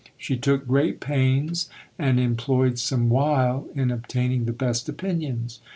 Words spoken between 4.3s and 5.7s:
the best opinions.